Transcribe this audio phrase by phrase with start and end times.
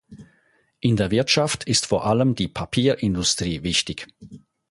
[0.79, 4.07] In der Wirtschaft ist vor allem die Papierindustrie wichtig.